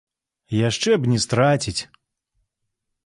Яшчэ 0.69 0.91
б 1.03 1.13
не 1.13 1.19
страціць! 1.25 1.81